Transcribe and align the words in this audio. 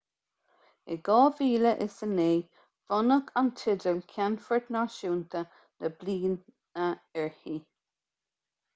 in 0.93 0.97
2009 1.09 2.39
bronnadh 2.89 3.29
an 3.43 3.53
teideal 3.61 4.01
ceannfort 4.15 4.73
náisiúnta 4.77 5.47
na 5.79 5.95
bliana 6.01 6.91
uirthi 6.95 7.59